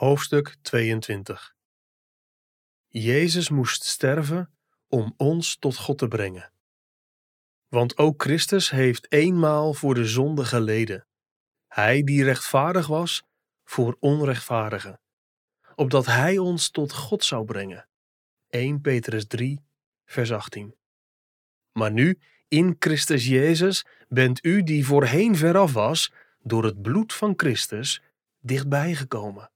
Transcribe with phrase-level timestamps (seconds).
[0.00, 1.54] Hoofdstuk 22
[2.88, 4.54] Jezus moest sterven
[4.88, 6.52] om ons tot God te brengen.
[7.68, 11.06] Want ook Christus heeft eenmaal voor de zonde geleden.
[11.66, 13.22] Hij die rechtvaardig was
[13.64, 15.00] voor onrechtvaardigen,
[15.74, 17.88] opdat hij ons tot God zou brengen.
[18.48, 19.64] 1 Petrus 3,
[20.04, 20.76] vers 18.
[21.72, 26.12] Maar nu, in Christus Jezus, bent u die voorheen veraf was,
[26.42, 28.02] door het bloed van Christus,
[28.38, 29.50] dichtbij gekomen.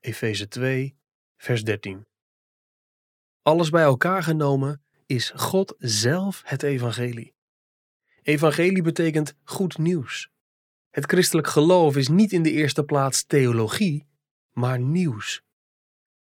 [0.00, 0.96] Efeze 2,
[1.36, 2.06] vers 13.
[3.42, 7.34] Alles bij elkaar genomen is God zelf het evangelie.
[8.22, 10.30] Evangelie betekent goed nieuws.
[10.90, 14.06] Het christelijk geloof is niet in de eerste plaats theologie,
[14.52, 15.42] maar nieuws.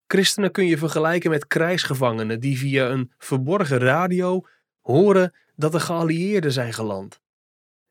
[0.06, 4.46] Christenen kun je vergelijken met krijgsgevangenen die via een verborgen radio
[4.80, 7.20] horen dat de geallieerden zijn geland.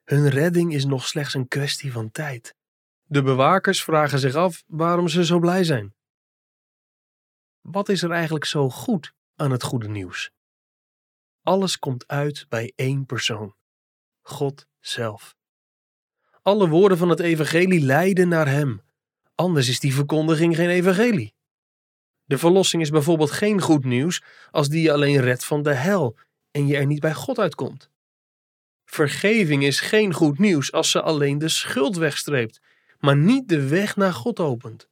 [0.03, 2.55] Hun redding is nog slechts een kwestie van tijd.
[3.13, 5.95] De bewakers vragen zich af waarom ze zo blij zijn.
[7.62, 10.31] Wat is er eigenlijk zo goed aan het goede nieuws?
[11.42, 13.55] Alles komt uit bij één persoon:
[14.22, 15.36] God zelf.
[16.42, 18.81] Alle woorden van het evangelie leiden naar Hem.
[19.36, 21.33] Anders is die verkondiging geen evangelie.
[22.23, 26.17] De verlossing is bijvoorbeeld geen goed nieuws als die je alleen redt van de hel
[26.52, 27.89] en je er niet bij God uitkomt.
[28.86, 32.61] Vergeving is geen goed nieuws als ze alleen de schuld wegstreept
[33.03, 34.89] maar niet de weg naar God opent.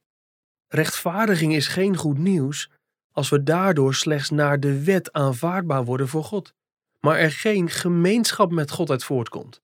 [0.68, 2.70] Rechtvaardiging is geen goed nieuws
[3.12, 6.54] als we daardoor slechts naar de wet aanvaardbaar worden voor God,
[7.00, 9.62] maar er geen gemeenschap met God uit voortkomt.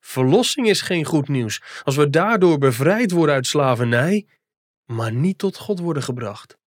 [0.00, 4.26] Verlossing is geen goed nieuws als we daardoor bevrijd worden uit slavernij,
[4.84, 6.58] maar niet tot God worden gebracht.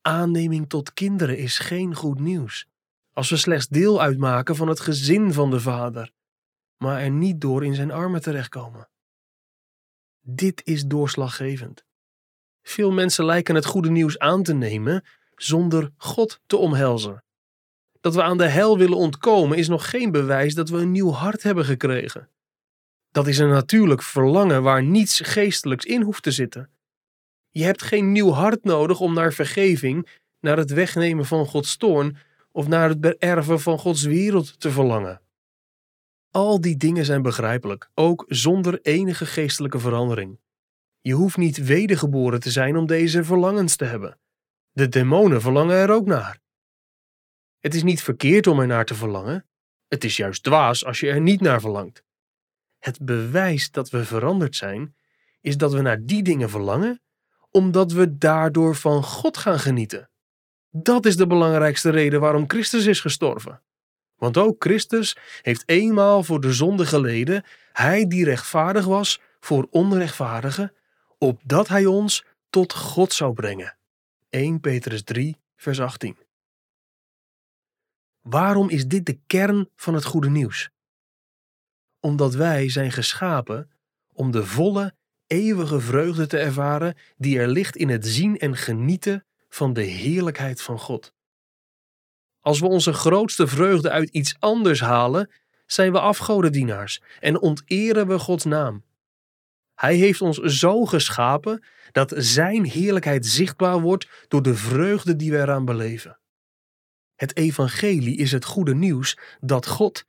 [0.00, 2.66] Aanneming tot kinderen is geen goed nieuws
[3.12, 6.10] als we slechts deel uitmaken van het gezin van de Vader,
[6.76, 8.88] maar er niet door in zijn armen terechtkomen.
[10.30, 11.84] Dit is doorslaggevend.
[12.62, 17.24] Veel mensen lijken het goede nieuws aan te nemen zonder God te omhelzen.
[18.00, 21.10] Dat we aan de hel willen ontkomen is nog geen bewijs dat we een nieuw
[21.10, 22.28] hart hebben gekregen.
[23.10, 26.70] Dat is een natuurlijk verlangen waar niets geestelijks in hoeft te zitten.
[27.50, 30.08] Je hebt geen nieuw hart nodig om naar vergeving,
[30.40, 32.16] naar het wegnemen van Gods toorn
[32.52, 35.20] of naar het beërven van Gods wereld te verlangen.
[36.30, 40.38] Al die dingen zijn begrijpelijk, ook zonder enige geestelijke verandering.
[41.00, 44.18] Je hoeft niet wedergeboren te zijn om deze verlangens te hebben.
[44.70, 46.40] De demonen verlangen er ook naar.
[47.58, 49.46] Het is niet verkeerd om er naar te verlangen.
[49.88, 52.02] Het is juist dwaas als je er niet naar verlangt.
[52.78, 54.96] Het bewijs dat we veranderd zijn,
[55.40, 57.02] is dat we naar die dingen verlangen,
[57.50, 60.10] omdat we daardoor van God gaan genieten.
[60.70, 63.62] Dat is de belangrijkste reden waarom Christus is gestorven.
[64.18, 70.72] Want ook Christus heeft eenmaal voor de zonde geleden, hij die rechtvaardig was voor onrechtvaardigen,
[71.18, 73.76] opdat hij ons tot God zou brengen.
[74.28, 76.16] 1 Petrus 3, vers 18.
[78.20, 80.70] Waarom is dit de kern van het goede nieuws?
[82.00, 83.70] Omdat wij zijn geschapen
[84.12, 84.94] om de volle,
[85.26, 90.62] eeuwige vreugde te ervaren die er ligt in het zien en genieten van de heerlijkheid
[90.62, 91.12] van God.
[92.48, 95.30] Als we onze grootste vreugde uit iets anders halen,
[95.66, 98.84] zijn we afgodendienaars en onteren we Gods naam.
[99.74, 105.36] Hij heeft ons zo geschapen dat Zijn heerlijkheid zichtbaar wordt door de vreugde die we
[105.36, 106.18] eraan beleven.
[107.14, 110.04] Het evangelie is het goede nieuws dat God,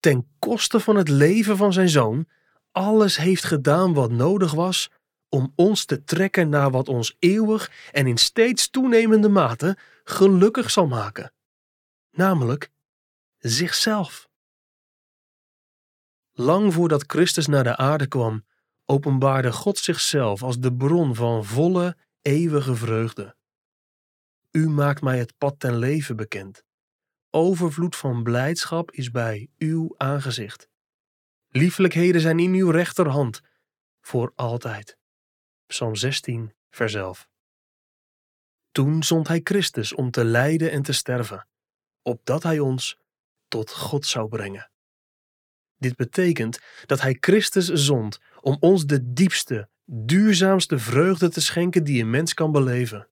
[0.00, 2.26] ten koste van het leven van zijn zoon,
[2.72, 4.90] alles heeft gedaan wat nodig was
[5.28, 10.86] om ons te trekken naar wat ons eeuwig en in steeds toenemende mate gelukkig zal
[10.86, 11.32] maken
[12.16, 12.70] namelijk
[13.38, 14.28] zichzelf.
[16.32, 18.46] Lang voordat Christus naar de aarde kwam,
[18.84, 23.36] openbaarde God zichzelf als de bron van volle, eeuwige vreugde.
[24.50, 26.64] U maakt mij het pad ten leven bekend.
[27.30, 30.68] Overvloed van blijdschap is bij uw aangezicht.
[31.48, 33.40] Liefelijkheden zijn in uw rechterhand,
[34.00, 34.98] voor altijd.
[35.66, 37.28] Psalm 16, vers 11.
[38.72, 41.46] Toen zond hij Christus om te lijden en te sterven
[42.04, 42.98] opdat Hij ons
[43.48, 44.70] tot God zou brengen.
[45.76, 52.02] Dit betekent dat Hij Christus zond om ons de diepste, duurzaamste vreugde te schenken die
[52.02, 53.08] een mens kan beleven.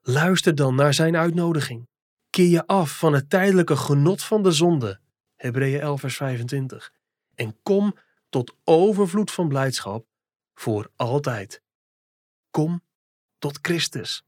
[0.00, 1.88] Luister dan naar Zijn uitnodiging.
[2.30, 5.00] Keer je af van het tijdelijke genot van de zonde,
[5.36, 6.92] Hebreeën 11 vers 25,
[7.34, 7.94] en kom
[8.28, 10.06] tot overvloed van blijdschap
[10.54, 11.62] voor altijd.
[12.50, 12.82] Kom
[13.38, 14.24] tot Christus.